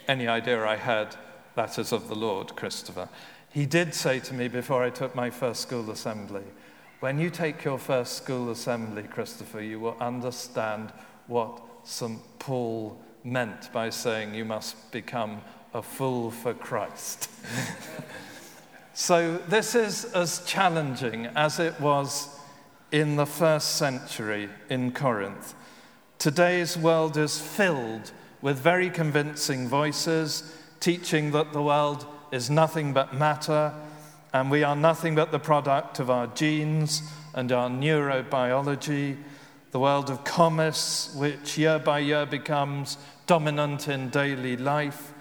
any 0.09 0.27
idea 0.29 0.67
I 0.67 0.77
had 0.77 1.17
that 1.55 1.79
is 1.79 1.93
of 1.93 2.09
the 2.09 2.15
Lord, 2.15 2.57
Christopher. 2.57 3.09
He 3.51 3.67
did 3.67 3.95
say 3.95 4.19
to 4.21 4.35
me 4.35 4.49
before 4.49 4.83
I 4.83 4.91
took 4.91 5.15
my 5.15 5.31
first 5.31 5.63
school 5.63 5.91
assembly, 5.91 6.45
when 7.03 7.19
you 7.19 7.31
take 7.31 7.65
your 7.65 7.79
first 7.79 8.17
school 8.17 8.49
assembly, 8.53 9.03
Christopher, 9.03 9.61
you 9.61 9.81
will 9.81 9.97
understand 10.01 10.93
what 11.27 11.61
St. 11.83 12.21
Paul 12.39 12.97
meant 13.25 13.73
by 13.73 13.91
saying 13.91 14.35
you 14.35 14.45
must 14.45 14.93
become 14.93 15.41
a 15.75 15.83
fool 15.83 16.31
for 16.31 16.55
Christ. 16.55 17.29
so, 18.95 19.39
this 19.49 19.75
is 19.75 20.05
as 20.15 20.45
challenging 20.47 21.27
as 21.35 21.59
it 21.59 21.81
was 21.81 22.39
in 22.93 23.17
the 23.17 23.27
first 23.27 23.75
century 23.75 24.49
in 24.71 24.93
Corinth. 24.93 25.55
Today's 26.21 26.79
world 26.79 27.17
is 27.17 27.41
filled 27.41 28.13
with 28.43 28.59
very 28.59 28.91
convincing 28.91 29.67
voices 29.67 30.57
teaching 30.79 31.33
that 31.33 31.53
the 31.53 31.63
world 31.63 32.07
is 32.31 32.49
nothing 32.49 32.93
but 32.93 33.13
matter 33.13 33.75
and 34.33 34.51
we 34.51 34.63
are 34.63 34.77
nothing 34.77 35.15
but 35.15 35.31
the 35.31 35.39
product 35.39 35.99
of 35.99 36.09
our 36.09 36.27
genes 36.29 37.03
and 37.35 37.53
our 37.53 37.69
neurobiology, 37.69 39.17
the 39.73 39.79
world 39.79 40.11
of 40.11 40.25
commerce, 40.25 41.15
which 41.17 41.59
year 41.59 41.79
by 41.79 41.99
year 41.99 42.25
becomes 42.25 42.97
dominant 43.27 43.89
in 43.89 44.09
daily 44.09 44.57
life, 44.57 45.13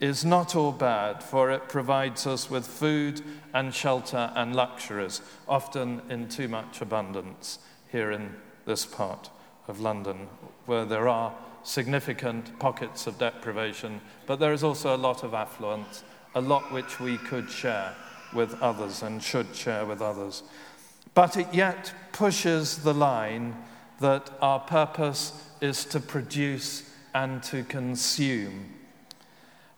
is 0.00 0.24
not 0.24 0.54
all 0.54 0.72
bad, 0.72 1.22
for 1.22 1.50
it 1.50 1.68
provides 1.68 2.26
us 2.26 2.48
with 2.48 2.66
food 2.66 3.20
and 3.52 3.74
shelter 3.74 4.30
and 4.36 4.54
luxuries, 4.54 5.20
often 5.48 6.00
in 6.08 6.28
too 6.28 6.46
much 6.46 6.80
abundance 6.80 7.58
here 7.90 8.12
in 8.12 8.34
this 8.64 8.84
part 8.86 9.30
of 9.66 9.80
London, 9.80 10.28
where 10.66 10.84
there 10.84 11.08
are 11.08 11.34
significant 11.64 12.58
pockets 12.58 13.06
of 13.06 13.18
deprivation, 13.18 14.00
but 14.26 14.38
there 14.38 14.52
is 14.52 14.62
also 14.62 14.94
a 14.94 14.96
lot 14.96 15.24
of 15.24 15.34
affluence, 15.34 16.04
a 16.34 16.40
lot 16.40 16.70
which 16.70 17.00
we 17.00 17.16
could 17.18 17.50
share 17.50 17.94
with 18.32 18.60
others 18.62 19.02
and 19.02 19.22
should 19.22 19.54
share 19.54 19.84
with 19.84 20.02
others. 20.02 20.42
But 21.14 21.36
it 21.36 21.52
yet 21.52 21.92
pushes 22.12 22.78
the 22.78 22.94
line 22.94 23.56
that 24.00 24.30
our 24.40 24.60
purpose 24.60 25.32
is 25.60 25.84
to 25.86 26.00
produce 26.00 26.88
and 27.14 27.42
to 27.44 27.64
consume. 27.64 28.74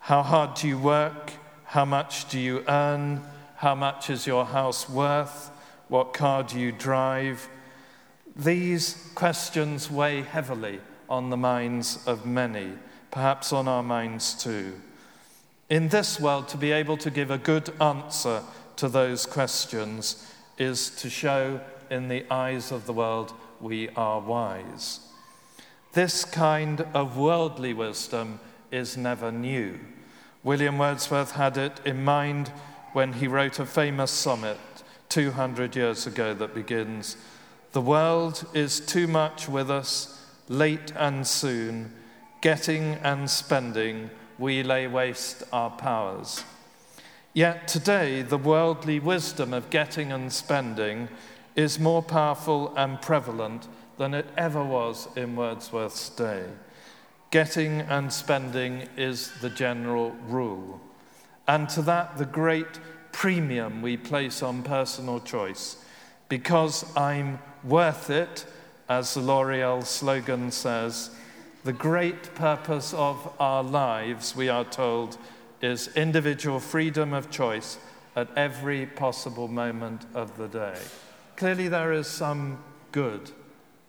How 0.01 0.23
hard 0.23 0.55
do 0.55 0.69
you 0.69 0.79
work? 0.79 1.33
How 1.65 1.85
much 1.85 2.29
do 2.29 2.39
you 2.39 2.65
earn? 2.69 3.23
How 3.57 3.75
much 3.75 4.11
is 4.11 4.27
your 4.27 4.45
house 4.45 4.89
worth? 4.89 5.51
What 5.89 6.13
car 6.13 6.43
do 6.43 6.59
you 6.59 6.73
drive? 6.73 7.49
These 8.37 9.11
questions 9.15 9.91
weigh 9.91 10.23
heavily 10.23 10.81
on 11.09 11.31
the 11.31 11.37
minds 11.37 12.07
of 12.07 12.25
many, 12.25 12.73
perhaps 13.11 13.53
on 13.53 13.69
our 13.69 13.83
minds 13.83 14.35
too. 14.35 14.81
In 15.71 15.87
this 15.87 16.19
world, 16.19 16.49
to 16.49 16.57
be 16.57 16.73
able 16.73 16.97
to 16.97 17.11
give 17.11 17.31
a 17.31 17.39
good 17.39 17.71
answer 17.81 18.43
to 18.75 18.89
those 18.89 19.25
questions 19.25 20.29
is 20.59 20.91
to 20.97 21.09
show 21.09 21.61
in 21.89 22.09
the 22.09 22.25
eyes 22.29 22.73
of 22.73 22.87
the 22.87 22.93
world 22.93 23.33
we 23.61 23.89
are 23.91 24.21
wise. 24.21 24.99
This 25.93 26.25
kind 26.25 26.81
of 26.93 27.17
worldly 27.17 27.73
wisdom 27.73 28.41
is 28.73 28.97
never 28.97 29.31
new. 29.31 29.79
William 30.43 30.77
Wordsworth 30.77 31.33
had 31.33 31.57
it 31.57 31.81
in 31.85 32.03
mind 32.03 32.49
when 32.93 33.13
he 33.13 33.29
wrote 33.29 33.61
a 33.61 33.67
famous 33.67 34.11
sonnet 34.11 34.59
200 35.09 35.77
years 35.77 36.05
ago 36.05 36.35
that 36.35 36.53
begins 36.53 37.17
The 37.71 37.81
world 37.81 38.45
is 38.55 38.81
too 38.81 39.07
much 39.07 39.49
with 39.49 39.71
us 39.71 40.21
late 40.49 40.93
and 40.97 41.25
soon, 41.25 41.93
getting 42.41 42.95
and 43.05 43.31
spending, 43.31 44.11
we 44.41 44.63
lay 44.63 44.87
waste 44.87 45.45
our 45.53 45.71
powers. 45.71 46.45
Yet 47.35 47.69
today, 47.69 48.23
the 48.23 48.39
worldly 48.39 48.99
wisdom 48.99 49.53
of 49.53 49.71
getting 49.71 50.11
and 50.11 50.33
spending 50.33 51.09
is 51.55 51.79
more 51.79 52.03
powerful 52.03 52.75
and 52.77 53.01
prevalent 53.01 53.69
than 53.99 54.15
it 54.15 54.27
ever 54.37 54.65
was 54.65 55.09
in 55.15 55.37
Wordsworth's 55.37 56.09
day. 56.09 56.47
Getting 57.31 57.83
and 57.83 58.13
spending 58.13 58.89
is 58.97 59.31
the 59.43 59.51
general 59.51 60.13
rule. 60.27 60.81
And 61.47 61.69
to 61.69 61.83
that, 61.83 62.17
the 62.17 62.25
great 62.25 62.81
premium 63.13 63.83
we 63.83 63.97
place 63.97 64.43
on 64.43 64.63
personal 64.63 65.21
choice. 65.21 65.77
Because 66.29 66.85
I'm 66.97 67.41
worth 67.63 68.09
it, 68.09 68.47
as 68.89 69.15
the 69.15 69.21
L'Oreal 69.21 69.85
slogan 69.85 70.51
says, 70.51 71.11
the 71.65 71.73
great 71.73 72.35
purpose 72.35 72.95
of 72.95 73.33
our 73.39 73.63
lives, 73.63 74.35
we 74.35 74.49
are 74.49 74.65
told, 74.65 75.19
is 75.61 75.95
individual 75.97 76.59
freedom 76.59 77.13
of 77.13 77.31
choice 77.31 77.79
at 78.17 78.29
every 78.37 78.87
possible 78.87 79.47
moment 79.47 80.07
of 80.15 80.37
the 80.37 80.49
day. 80.49 80.79
Clearly, 81.37 81.69
there 81.69 81.93
is 81.93 82.07
some 82.07 82.63
good 82.93 83.31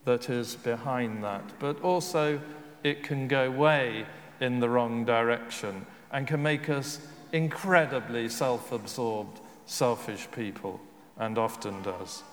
that 0.05 0.29
is 0.29 0.55
behind 0.55 1.23
that, 1.23 1.43
but 1.59 1.81
also 1.81 2.41
it 2.83 3.03
can 3.03 3.27
go 3.27 3.49
way 3.49 4.05
in 4.39 4.59
the 4.59 4.69
wrong 4.69 5.05
direction 5.05 5.85
and 6.11 6.27
can 6.27 6.41
make 6.41 6.69
us 6.69 6.99
incredibly 7.31 8.27
self 8.27 8.71
absorbed, 8.71 9.39
selfish 9.65 10.27
people, 10.31 10.81
and 11.17 11.37
often 11.37 11.81
does. 11.83 12.23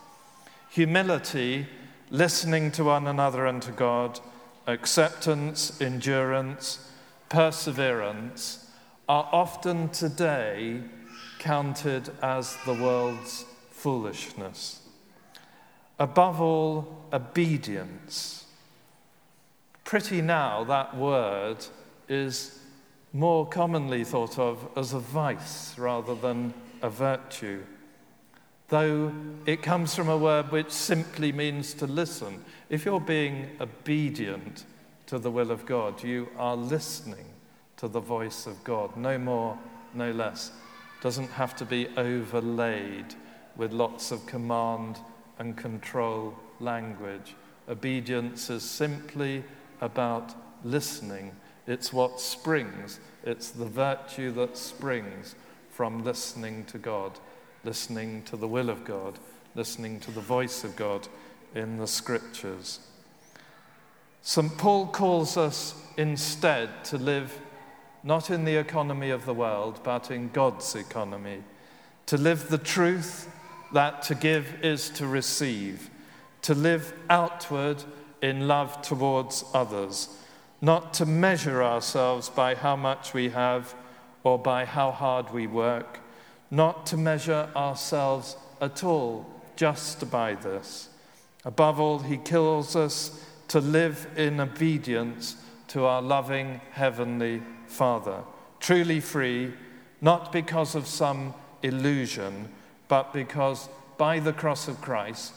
Humility, 0.70 1.66
listening 2.10 2.70
to 2.72 2.84
one 2.84 3.06
another 3.06 3.46
and 3.46 3.62
to 3.62 3.70
God, 3.70 4.18
acceptance, 4.68 5.80
endurance, 5.80 6.90
perseverance 7.30 8.70
are 9.08 9.28
often 9.32 9.88
today 9.88 10.82
counted 11.38 12.10
as 12.22 12.56
the 12.66 12.74
world's 12.74 13.46
foolishness. 13.70 14.82
Above 15.98 16.40
all, 16.40 17.06
obedience. 17.12 18.44
Pretty 19.84 20.20
now, 20.20 20.64
that 20.64 20.94
word 20.96 21.64
is 22.08 22.60
more 23.14 23.48
commonly 23.48 24.04
thought 24.04 24.38
of 24.38 24.68
as 24.76 24.92
a 24.92 24.98
vice 24.98 25.76
rather 25.78 26.14
than 26.14 26.52
a 26.82 26.90
virtue. 26.90 27.62
Though 28.68 29.12
it 29.46 29.62
comes 29.62 29.94
from 29.94 30.10
a 30.10 30.18
word 30.18 30.52
which 30.52 30.70
simply 30.70 31.32
means 31.32 31.72
to 31.74 31.86
listen. 31.86 32.44
If 32.70 32.84
you're 32.84 33.00
being 33.00 33.48
obedient 33.62 34.66
to 35.06 35.18
the 35.18 35.30
will 35.30 35.50
of 35.50 35.64
God, 35.64 36.04
you 36.04 36.28
are 36.36 36.54
listening 36.54 37.24
to 37.78 37.88
the 37.88 38.00
voice 38.00 38.46
of 38.46 38.62
God, 38.62 38.94
no 38.94 39.16
more, 39.16 39.58
no 39.94 40.10
less. 40.10 40.52
Doesn't 41.00 41.30
have 41.30 41.56
to 41.56 41.64
be 41.64 41.88
overlaid 41.96 43.14
with 43.56 43.72
lots 43.72 44.10
of 44.10 44.26
command 44.26 44.98
and 45.38 45.56
control 45.56 46.34
language. 46.60 47.34
Obedience 47.70 48.50
is 48.50 48.64
simply 48.64 49.44
about 49.80 50.34
listening. 50.62 51.32
It's 51.66 51.90
what 51.90 52.20
springs, 52.20 53.00
it's 53.24 53.50
the 53.50 53.64
virtue 53.64 54.30
that 54.32 54.58
springs 54.58 55.36
from 55.70 56.04
listening 56.04 56.66
to 56.66 56.76
God, 56.76 57.18
listening 57.64 58.24
to 58.24 58.36
the 58.36 58.48
will 58.48 58.68
of 58.68 58.84
God, 58.84 59.18
listening 59.54 60.00
to 60.00 60.10
the 60.10 60.20
voice 60.20 60.64
of 60.64 60.76
God 60.76 61.08
in 61.54 61.78
the 61.78 61.86
scriptures. 61.86 62.80
St. 64.22 64.58
Paul 64.58 64.88
calls 64.88 65.36
us 65.36 65.74
instead 65.96 66.84
to 66.84 66.98
live 66.98 67.40
not 68.02 68.30
in 68.30 68.44
the 68.44 68.56
economy 68.56 69.10
of 69.10 69.26
the 69.26 69.34
world, 69.34 69.80
but 69.82 70.10
in 70.10 70.28
God's 70.28 70.74
economy, 70.74 71.42
to 72.06 72.16
live 72.16 72.48
the 72.48 72.58
truth 72.58 73.30
that 73.72 74.02
to 74.02 74.14
give 74.14 74.62
is 74.62 74.88
to 74.90 75.06
receive, 75.06 75.90
to 76.42 76.54
live 76.54 76.94
outward 77.10 77.82
in 78.22 78.48
love 78.48 78.80
towards 78.82 79.44
others, 79.52 80.16
not 80.60 80.94
to 80.94 81.06
measure 81.06 81.62
ourselves 81.62 82.28
by 82.28 82.54
how 82.54 82.76
much 82.76 83.14
we 83.14 83.28
have 83.30 83.74
or 84.24 84.38
by 84.38 84.64
how 84.64 84.90
hard 84.90 85.32
we 85.32 85.46
work, 85.46 86.00
not 86.50 86.86
to 86.86 86.96
measure 86.96 87.48
ourselves 87.54 88.36
at 88.60 88.82
all 88.82 89.26
just 89.56 90.10
by 90.10 90.34
this. 90.34 90.88
Above 91.44 91.78
all, 91.80 92.00
he 92.00 92.16
kills 92.16 92.76
us 92.76 93.24
to 93.48 93.60
live 93.60 94.06
in 94.16 94.40
obedience 94.40 95.36
to 95.68 95.84
our 95.84 96.02
loving 96.02 96.60
Heavenly 96.72 97.42
Father, 97.66 98.22
truly 98.60 99.00
free, 99.00 99.52
not 100.00 100.32
because 100.32 100.74
of 100.74 100.86
some 100.86 101.34
illusion 101.62 102.48
but 102.88 103.12
because 103.12 103.68
by 103.98 104.18
the 104.18 104.32
cross 104.32 104.66
of 104.66 104.80
Christ, 104.80 105.34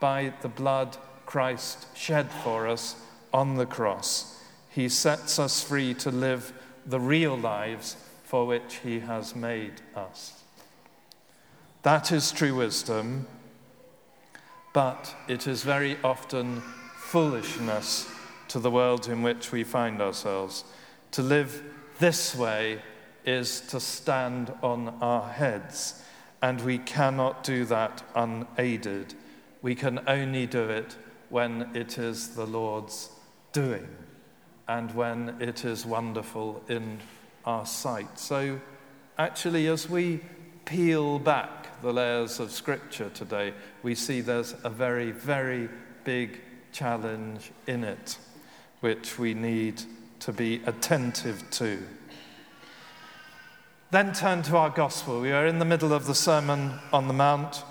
by 0.00 0.32
the 0.42 0.48
blood 0.48 0.96
Christ 1.24 1.86
shed 1.96 2.30
for 2.42 2.66
us 2.66 2.96
on 3.32 3.56
the 3.56 3.66
cross, 3.66 4.42
he 4.68 4.88
sets 4.88 5.38
us 5.38 5.62
free 5.62 5.94
to 5.94 6.10
live 6.10 6.52
the 6.84 7.00
real 7.00 7.36
lives 7.36 7.96
for 8.24 8.46
which 8.46 8.76
he 8.82 9.00
has 9.00 9.34
made 9.34 9.80
us. 9.94 10.42
That 11.82 12.10
is 12.12 12.32
true 12.32 12.56
wisdom, 12.56 13.26
but 14.72 15.14
it 15.28 15.46
is 15.46 15.62
very 15.62 15.96
often 16.04 16.62
foolishness 16.96 18.10
to 18.48 18.58
the 18.58 18.70
world 18.70 19.08
in 19.08 19.22
which 19.22 19.52
we 19.52 19.64
find 19.64 20.00
ourselves. 20.00 20.64
To 21.12 21.22
live 21.22 21.62
this 21.98 22.34
way 22.34 22.82
is 23.24 23.60
to 23.62 23.80
stand 23.80 24.52
on 24.62 24.88
our 25.00 25.28
heads 25.28 26.02
and 26.42 26.60
we 26.60 26.78
cannot 26.78 27.44
do 27.44 27.64
that 27.64 28.02
unaided. 28.14 29.14
We 29.62 29.74
can 29.74 30.00
only 30.06 30.46
do 30.46 30.68
it 30.68 30.96
when 31.28 31.70
it 31.74 31.98
is 31.98 32.34
the 32.34 32.46
Lord's 32.46 33.10
doing 33.52 33.88
and 34.66 34.94
when 34.94 35.36
it 35.40 35.64
is 35.64 35.84
wonderful 35.84 36.62
in 36.68 37.00
our 37.44 37.66
sight. 37.66 38.18
So, 38.18 38.60
actually, 39.16 39.66
as 39.66 39.88
we 39.88 40.20
peel 40.64 41.18
back 41.18 41.67
the 41.82 41.92
layers 41.92 42.40
of 42.40 42.50
Scripture 42.50 43.10
today, 43.10 43.52
we 43.82 43.94
see 43.94 44.20
there's 44.20 44.54
a 44.64 44.70
very, 44.70 45.10
very 45.10 45.68
big 46.04 46.40
challenge 46.72 47.50
in 47.66 47.84
it, 47.84 48.18
which 48.80 49.18
we 49.18 49.34
need 49.34 49.82
to 50.20 50.32
be 50.32 50.62
attentive 50.66 51.42
to. 51.50 51.82
Then 53.90 54.12
turn 54.12 54.42
to 54.42 54.56
our 54.56 54.70
gospel. 54.70 55.20
We 55.20 55.32
are 55.32 55.46
in 55.46 55.58
the 55.58 55.64
middle 55.64 55.92
of 55.92 56.06
the 56.06 56.14
Sermon 56.14 56.74
on 56.92 57.08
the 57.08 57.14
Mount. 57.14 57.62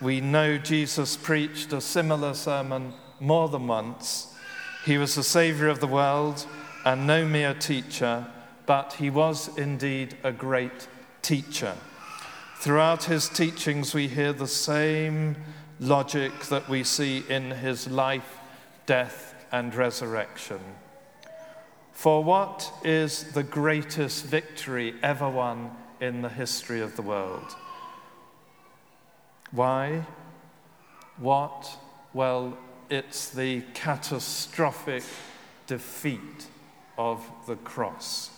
We 0.00 0.20
know 0.20 0.58
Jesus 0.58 1.16
preached 1.16 1.72
a 1.72 1.80
similar 1.80 2.34
sermon 2.34 2.92
more 3.20 3.48
than 3.48 3.68
once. 3.68 4.34
He 4.84 4.98
was 4.98 5.14
the 5.14 5.22
Savior 5.22 5.68
of 5.68 5.80
the 5.80 5.86
world 5.86 6.44
and 6.84 7.06
no 7.06 7.24
mere 7.24 7.54
teacher, 7.54 8.26
but 8.66 8.94
he 8.94 9.10
was 9.10 9.56
indeed 9.56 10.16
a 10.24 10.32
great 10.32 10.88
teacher. 11.22 11.74
Throughout 12.56 13.04
his 13.04 13.28
teachings, 13.28 13.92
we 13.92 14.08
hear 14.08 14.32
the 14.32 14.46
same 14.46 15.36
logic 15.80 16.32
that 16.44 16.68
we 16.68 16.82
see 16.82 17.22
in 17.28 17.50
his 17.50 17.90
life, 17.90 18.38
death, 18.86 19.34
and 19.52 19.74
resurrection. 19.74 20.60
For 21.92 22.24
what 22.24 22.72
is 22.82 23.32
the 23.32 23.42
greatest 23.42 24.24
victory 24.24 24.94
ever 25.02 25.28
won 25.28 25.70
in 26.00 26.22
the 26.22 26.28
history 26.28 26.80
of 26.80 26.96
the 26.96 27.02
world? 27.02 27.54
Why? 29.50 30.06
What? 31.18 31.78
Well, 32.12 32.58
it's 32.90 33.28
the 33.28 33.62
catastrophic 33.74 35.04
defeat 35.66 36.46
of 36.98 37.24
the 37.46 37.56
cross. 37.56 38.30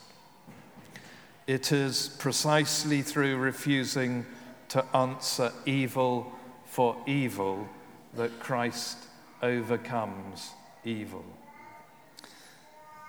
It 1.46 1.70
is 1.70 2.08
precisely 2.18 3.02
through 3.02 3.36
refusing 3.36 4.26
to 4.68 4.84
answer 4.96 5.52
evil 5.64 6.32
for 6.64 6.96
evil 7.06 7.68
that 8.14 8.40
Christ 8.40 8.98
overcomes 9.42 10.50
evil. 10.84 11.24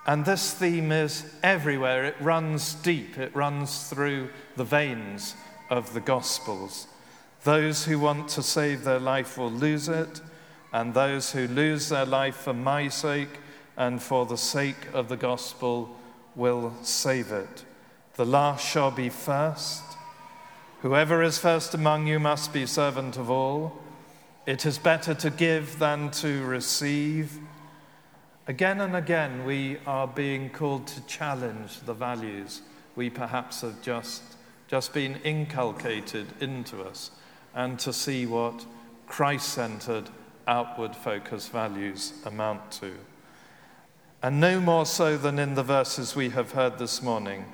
And 0.06 0.24
this 0.24 0.54
theme 0.54 0.92
is 0.92 1.26
everywhere. 1.44 2.06
It 2.06 2.16
runs 2.22 2.76
deep, 2.76 3.18
it 3.18 3.36
runs 3.36 3.90
through 3.90 4.30
the 4.56 4.64
veins 4.64 5.36
of 5.70 5.94
the 5.94 6.00
Gospels. 6.00 6.88
Those 7.44 7.86
who 7.86 8.00
want 8.00 8.30
to 8.30 8.44
save 8.44 8.84
their 8.84 9.00
life 9.00 9.38
will 9.38 9.52
lose 9.52 9.90
it, 9.90 10.22
and 10.72 10.94
those 10.94 11.32
who 11.32 11.48
lose 11.48 11.90
their 11.90 12.06
life 12.06 12.36
for 12.36 12.54
my 12.54 12.88
sake 12.88 13.40
and 13.76 14.02
for 14.02 14.26
the 14.26 14.38
sake 14.38 14.88
of 14.94 15.08
the 15.08 15.18
gospel 15.18 15.96
will 16.36 16.74
save 16.82 17.32
it. 17.32 17.64
The 18.18 18.26
last 18.26 18.68
shall 18.68 18.90
be 18.90 19.10
first. 19.10 19.84
Whoever 20.82 21.22
is 21.22 21.38
first 21.38 21.76
among 21.76 22.08
you 22.08 22.20
must 22.20 22.52
be 22.52 22.66
servant 22.66 23.16
of 23.16 23.30
all. 23.30 23.78
It 24.48 24.66
is 24.66 24.80
better 24.80 25.14
to 25.14 25.30
give 25.30 25.78
than 25.78 26.10
to 26.12 26.44
receive. 26.46 27.38
Again 28.48 28.82
and 28.82 28.96
again, 28.96 29.46
we 29.46 29.78
are 29.86 30.08
being 30.08 30.50
called 30.50 30.88
to 30.88 31.06
challenge 31.06 31.82
the 31.82 31.94
values 31.94 32.64
we 32.96 33.12
perhaps 33.12 33.62
have 33.62 33.84
just, 33.84 34.24
just 34.68 34.96
been 34.96 35.18
inculcated 35.18 36.26
into 36.40 36.82
us 36.82 37.12
and 37.54 37.78
to 37.78 37.94
see 37.94 38.26
what 38.26 38.66
Christ 39.06 39.50
centered, 39.50 40.10
outward 40.48 40.96
focused 40.96 41.52
values 41.52 42.14
amount 42.26 42.72
to. 42.72 42.96
And 44.24 44.40
no 44.40 44.60
more 44.60 44.88
so 44.88 45.18
than 45.18 45.38
in 45.38 45.54
the 45.54 45.62
verses 45.62 46.16
we 46.16 46.30
have 46.30 46.54
heard 46.54 46.80
this 46.80 47.04
morning. 47.04 47.46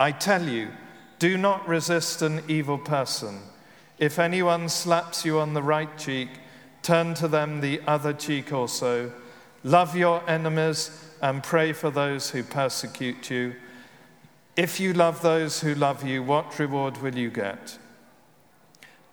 I 0.00 0.12
tell 0.12 0.48
you, 0.48 0.70
do 1.18 1.36
not 1.36 1.68
resist 1.68 2.22
an 2.22 2.42
evil 2.48 2.78
person. 2.78 3.40
If 3.98 4.18
anyone 4.18 4.70
slaps 4.70 5.26
you 5.26 5.38
on 5.38 5.52
the 5.52 5.62
right 5.62 5.96
cheek, 5.98 6.30
turn 6.82 7.12
to 7.16 7.28
them 7.28 7.60
the 7.60 7.82
other 7.86 8.14
cheek 8.14 8.50
also. 8.50 9.12
Love 9.62 9.94
your 9.94 10.22
enemies 10.26 11.04
and 11.20 11.42
pray 11.42 11.74
for 11.74 11.90
those 11.90 12.30
who 12.30 12.42
persecute 12.42 13.30
you. 13.30 13.54
If 14.56 14.80
you 14.80 14.94
love 14.94 15.20
those 15.20 15.60
who 15.60 15.74
love 15.74 16.02
you, 16.02 16.22
what 16.22 16.58
reward 16.58 16.96
will 17.02 17.14
you 17.14 17.30
get? 17.30 17.78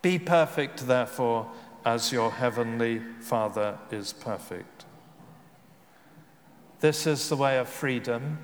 Be 0.00 0.18
perfect, 0.18 0.86
therefore, 0.86 1.50
as 1.84 2.12
your 2.12 2.30
heavenly 2.30 3.02
Father 3.20 3.76
is 3.90 4.14
perfect. 4.14 4.86
This 6.80 7.06
is 7.06 7.28
the 7.28 7.36
way 7.36 7.58
of 7.58 7.68
freedom. 7.68 8.38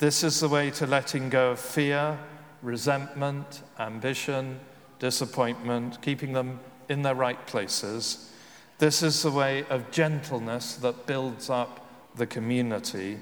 This 0.00 0.24
is 0.24 0.40
the 0.40 0.48
way 0.48 0.70
to 0.70 0.86
letting 0.86 1.28
go 1.28 1.50
of 1.50 1.60
fear, 1.60 2.18
resentment, 2.62 3.60
ambition, 3.78 4.58
disappointment, 4.98 6.00
keeping 6.00 6.32
them 6.32 6.60
in 6.88 7.02
their 7.02 7.14
right 7.14 7.46
places. 7.46 8.32
This 8.78 9.02
is 9.02 9.22
the 9.22 9.30
way 9.30 9.64
of 9.64 9.90
gentleness 9.90 10.76
that 10.76 11.04
builds 11.04 11.50
up 11.50 11.86
the 12.16 12.26
community. 12.26 13.18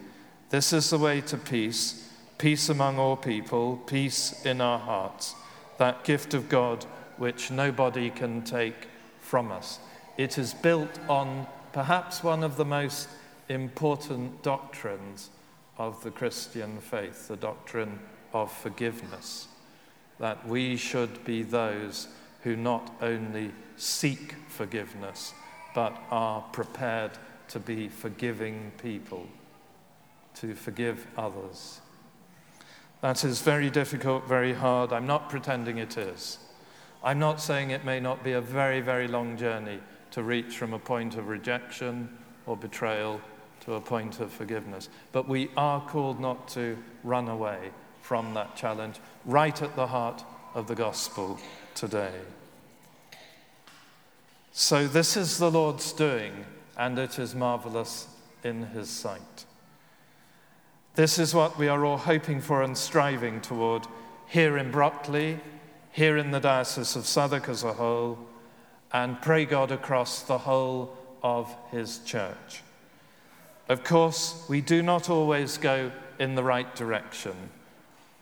This 0.51 0.73
is 0.73 0.89
the 0.91 0.99
way 0.99 1.21
to 1.23 1.37
peace, 1.37 2.13
peace 2.39 2.69
among 2.69 2.97
all 2.97 3.17
people, 3.17 3.79
peace 3.79 4.47
in 4.47 4.61
our 4.61 4.79
hearts, 4.79 5.35
that 5.79 6.05
gift 6.05 6.33
of 6.33 6.49
God 6.49 6.85
which 7.17 7.51
nobody 7.51 8.09
can 8.09 8.43
take 8.43 8.87
from 9.21 9.51
us. 9.51 9.81
It 10.17 10.39
is 10.39 10.55
built 10.55 11.01
on 11.09 11.49
perhaps 11.73 12.23
one 12.23 12.45
of 12.45 12.57
the 12.57 12.65
most 12.65 13.09
important 13.49 14.45
doctrines 14.45 15.31
of 15.79 16.03
the 16.03 16.11
Christian 16.11 16.81
faith, 16.81 17.29
the 17.29 17.37
doctrine 17.37 17.99
of 18.33 18.53
forgiveness, 18.53 19.49
that 20.19 20.47
we 20.47 20.77
should 20.77 21.25
be 21.25 21.43
those 21.43 22.09
who 22.43 22.57
not 22.57 22.93
only 23.01 23.53
seek 23.77 24.35
forgiveness, 24.49 25.33
but 25.75 25.97
are 26.11 26.43
prepared 26.53 27.13
to 27.49 27.61
be 27.61 27.89
forgiving 27.89 28.73
people, 28.83 29.27
to 30.35 30.55
forgive 30.55 31.07
others. 31.17 31.81
That 33.01 33.25
is 33.25 33.41
very 33.41 33.71
difficult, 33.71 34.27
very 34.27 34.53
hard. 34.53 34.93
I'm 34.93 35.07
not 35.07 35.31
pretending 35.31 35.79
it 35.79 35.97
is. 35.97 36.39
I'm 37.03 37.21
not 37.21 37.41
saying 37.41 37.71
it 37.71 37.85
may 37.85 38.01
not 38.01 38.25
be 38.25 38.33
a 38.33 38.41
very, 38.41 38.81
very 38.81 39.07
long 39.07 39.37
journey 39.37 39.79
to 40.11 40.23
reach 40.23 40.57
from 40.57 40.73
a 40.75 40.79
point 40.79 41.15
of 41.15 41.29
rejection 41.29 42.09
or 42.47 42.57
betrayal 42.57 43.21
to 43.61 43.75
a 43.75 43.81
point 43.81 44.21
of 44.21 44.33
forgiveness. 44.33 44.89
But 45.13 45.29
we 45.29 45.51
are 45.57 45.81
called 45.81 46.21
not 46.21 46.49
to 46.49 46.79
run 47.05 47.29
away 47.29 47.71
from 48.01 48.35
that 48.35 48.57
challenge, 48.57 48.97
right 49.25 49.61
at 49.61 49.77
the 49.77 49.87
heart 49.87 50.25
of 50.55 50.67
the 50.67 50.75
gospel 50.75 51.39
today. 51.75 52.13
So, 54.53 54.89
this 54.89 55.17
is 55.17 55.39
the 55.39 55.51
Lord's 55.51 55.93
doing, 55.93 56.45
and 56.77 56.99
it 56.99 57.19
is 57.19 57.35
marvelous 57.35 58.09
in 58.43 58.67
his 58.67 58.89
sight. 58.89 59.45
This 60.95 61.19
is 61.19 61.35
what 61.35 61.59
we 61.59 61.69
are 61.69 61.85
all 61.85 61.99
hoping 61.99 62.41
for 62.41 62.63
and 62.63 62.77
striving 62.77 63.41
toward 63.41 63.87
here 64.27 64.59
in 64.59 64.71
Brockley, 64.71 65.39
here 65.93 66.17
in 66.17 66.31
the 66.31 66.41
Diocese 66.41 66.97
of 66.97 67.07
Southwark 67.07 67.49
as 67.49 67.63
a 67.63 67.73
whole, 67.73 68.19
and 68.93 69.21
pray 69.21 69.45
God 69.45 69.71
across 69.71 70.23
the 70.23 70.39
whole 70.39 70.97
of 71.23 71.55
his 71.71 71.99
church. 72.01 72.63
Of 73.69 73.85
course, 73.85 74.45
we 74.49 74.61
do 74.61 74.83
not 74.83 75.11
always 75.11 75.59
go 75.59 75.93
in 76.19 76.35
the 76.35 76.43
right 76.43 76.75
direction. 76.75 77.51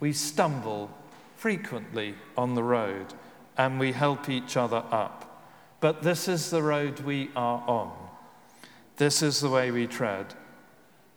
We 0.00 0.12
stumble 0.12 0.90
frequently 1.36 2.14
on 2.36 2.54
the 2.54 2.62
road 2.62 3.14
and 3.56 3.78
we 3.78 3.92
help 3.92 4.28
each 4.28 4.56
other 4.56 4.82
up. 4.90 5.44
But 5.80 6.02
this 6.02 6.28
is 6.28 6.50
the 6.50 6.62
road 6.62 7.00
we 7.00 7.30
are 7.36 7.62
on. 7.66 7.92
This 8.96 9.22
is 9.22 9.40
the 9.40 9.48
way 9.48 9.70
we 9.70 9.86
tread. 9.86 10.34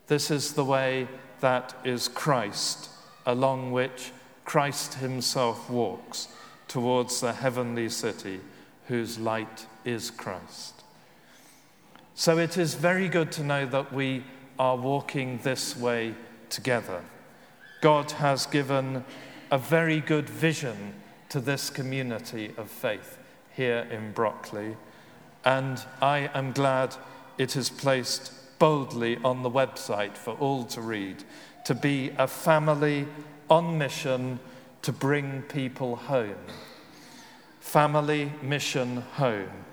This 0.08 0.30
is 0.30 0.54
the 0.54 0.66
way 0.66 1.08
that 1.40 1.74
is 1.84 2.08
Christ, 2.08 2.90
along 3.26 3.72
which 3.72 4.12
Christ 4.46 4.96
himself 4.96 5.70
walks 5.70 6.28
towards 6.68 7.22
the 7.22 7.34
heavenly 7.34 7.90
city 7.90 8.42
whose 8.88 9.18
light 9.18 9.66
is 9.86 10.12
Christ. 10.12 10.79
So 12.20 12.38
it 12.38 12.58
is 12.58 12.74
very 12.74 13.08
good 13.08 13.32
to 13.32 13.46
know 13.46 13.66
that 13.68 13.94
we 13.94 14.26
are 14.60 14.76
walking 14.76 15.40
this 15.42 15.78
way 15.78 16.16
together. 16.50 17.02
God 17.80 18.12
has 18.12 18.46
given 18.46 19.06
a 19.50 19.58
very 19.58 20.02
good 20.02 20.30
vision 20.30 20.96
to 21.30 21.40
this 21.40 21.70
community 21.70 22.52
of 22.58 22.70
faith 22.70 23.18
here 23.56 23.88
in 23.90 24.12
Brockley, 24.12 24.76
and 25.46 25.82
I 26.02 26.30
am 26.34 26.52
glad 26.52 26.94
it 27.38 27.56
is 27.56 27.70
placed 27.70 28.34
boldly 28.60 29.18
on 29.24 29.42
the 29.42 29.50
website 29.50 30.18
for 30.18 30.34
all 30.34 30.66
to 30.66 30.82
read 30.82 31.24
to 31.64 31.74
be 31.74 32.12
a 32.18 32.28
family 32.28 33.08
on 33.50 33.78
mission 33.78 34.42
to 34.82 34.92
bring 34.92 35.44
people 35.44 35.96
home. 35.96 36.36
Family 37.62 38.34
mission 38.42 39.04
home. 39.14 39.69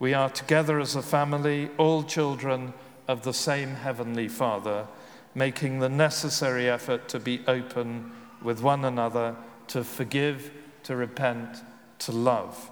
We 0.00 0.14
are 0.14 0.30
together 0.30 0.80
as 0.80 0.96
a 0.96 1.02
family, 1.02 1.68
all 1.76 2.02
children 2.02 2.72
of 3.06 3.22
the 3.22 3.34
same 3.34 3.74
Heavenly 3.74 4.28
Father, 4.28 4.86
making 5.34 5.78
the 5.78 5.90
necessary 5.90 6.70
effort 6.70 7.06
to 7.10 7.20
be 7.20 7.42
open 7.46 8.10
with 8.40 8.62
one 8.62 8.86
another, 8.86 9.36
to 9.68 9.84
forgive, 9.84 10.52
to 10.84 10.96
repent, 10.96 11.58
to 11.98 12.12
love. 12.12 12.70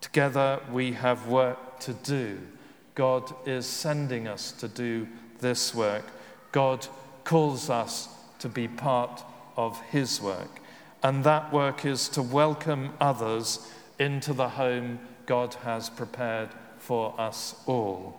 Together 0.00 0.60
we 0.70 0.92
have 0.92 1.26
work 1.26 1.80
to 1.80 1.94
do. 1.94 2.38
God 2.94 3.34
is 3.44 3.66
sending 3.66 4.28
us 4.28 4.52
to 4.52 4.68
do 4.68 5.08
this 5.40 5.74
work. 5.74 6.04
God 6.52 6.86
calls 7.24 7.68
us 7.70 8.08
to 8.38 8.48
be 8.48 8.68
part 8.68 9.24
of 9.56 9.80
His 9.90 10.22
work. 10.22 10.60
And 11.02 11.24
that 11.24 11.52
work 11.52 11.84
is 11.84 12.08
to 12.10 12.22
welcome 12.22 12.92
others 13.00 13.68
into 13.98 14.32
the 14.32 14.50
home 14.50 15.00
God 15.26 15.54
has 15.64 15.90
prepared 15.90 16.50
for 16.78 17.14
us 17.18 17.54
all. 17.66 18.18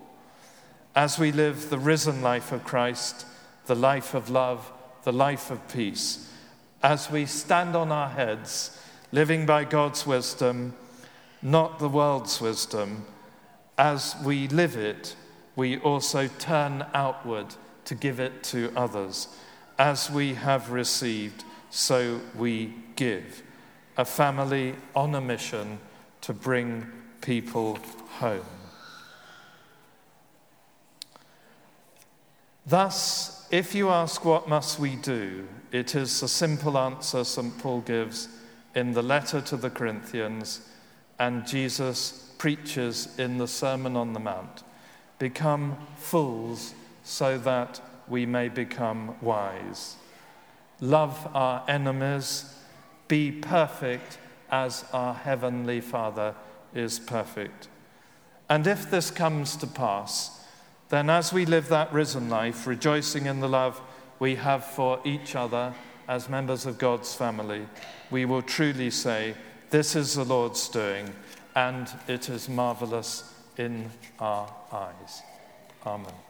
As 0.96 1.18
we 1.18 1.32
live 1.32 1.70
the 1.70 1.80
risen 1.80 2.22
life 2.22 2.52
of 2.52 2.64
Christ, 2.64 3.26
the 3.66 3.76
life 3.76 4.14
of 4.14 4.30
love, 4.30 4.72
the 5.04 5.14
life 5.14 5.52
of 5.52 5.68
peace, 5.68 6.32
as 6.82 7.12
we 7.12 7.26
stand 7.26 7.76
on 7.76 7.92
our 7.92 8.10
heads, 8.10 8.80
living 9.12 9.46
by 9.46 9.64
God's 9.64 10.06
wisdom, 10.06 10.74
not 11.42 11.80
the 11.80 11.90
world's 11.90 12.42
wisdom, 12.42 13.06
as 13.78 14.16
we 14.24 14.48
live 14.50 14.76
it, 14.76 15.16
we 15.56 15.78
also 15.78 16.28
turn 16.40 16.86
outward 16.94 17.48
to 17.86 17.96
give 17.96 18.20
it 18.20 18.44
to 18.44 18.72
others. 18.76 19.30
As 19.78 20.10
we 20.12 20.34
have 20.34 20.72
received, 20.72 21.44
so 21.70 22.20
we 22.36 22.74
give. 22.96 23.44
A 23.98 24.06
family 24.06 24.76
on 24.96 25.16
a 25.16 25.22
mission 25.22 25.80
to 26.22 26.34
bring 26.34 26.86
people 27.22 27.80
home. 28.20 28.46
Thus, 32.66 33.48
if 33.50 33.74
you 33.74 33.90
ask 33.90 34.24
what 34.24 34.48
must 34.48 34.80
we 34.80 34.96
do, 34.96 35.48
it 35.72 35.96
is 35.96 36.22
a 36.22 36.28
simple 36.28 36.78
answer 36.78 37.24
St. 37.24 37.58
Paul 37.58 37.82
gives 37.82 38.28
in 38.76 38.92
the 38.94 39.02
letter 39.02 39.42
to 39.42 39.58
the 39.58 39.70
Corinthians, 39.70 40.62
and 41.18 41.48
Jesus 41.48 42.32
preaches 42.38 43.18
in 43.18 43.38
the 43.38 43.48
Sermon 43.48 43.96
on 43.96 44.14
the 44.14 44.20
Mount 44.20 44.64
Become 45.18 45.78
fools 45.98 46.74
so 47.04 47.38
that 47.40 47.82
we 48.08 48.26
may 48.26 48.50
become 48.50 49.16
wise. 49.22 49.96
Love 50.80 51.28
our 51.34 51.64
enemies, 51.68 52.56
be 53.08 53.32
perfect 53.32 54.18
as 54.50 54.86
our 54.94 55.14
Heavenly 55.14 55.82
Father 55.82 56.36
is 56.74 57.00
perfect. 57.00 57.68
And 58.50 58.66
if 58.66 58.90
this 58.90 59.12
comes 59.12 59.56
to 59.58 59.68
pass, 59.68 60.44
then 60.90 61.10
as 61.10 61.32
we 61.32 61.46
live 61.46 61.70
that 61.70 61.94
risen 61.94 62.30
life, 62.30 62.66
rejoicing 62.66 63.28
in 63.28 63.40
the 63.40 63.50
love 63.50 63.80
we 64.18 64.36
have 64.36 64.66
for 64.66 65.00
each 65.06 65.36
other 65.36 65.74
as 66.08 66.28
members 66.28 66.66
of 66.66 66.80
God's 66.80 67.14
family, 67.14 67.68
we 68.10 68.26
will 68.26 68.42
truly 68.42 68.90
say, 68.90 69.36
This 69.70 69.96
is 69.96 70.16
the 70.16 70.26
Lord's 70.26 70.68
doing, 70.68 71.14
and 71.56 71.88
it 72.08 72.30
is 72.30 72.50
marvelous 72.50 73.32
in 73.58 73.92
our 74.20 74.52
eyes. 74.72 75.22
Amen. 75.86 76.29